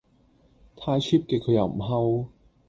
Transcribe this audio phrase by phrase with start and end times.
[0.75, 2.29] 太 Cheap 嘅佢又唔吼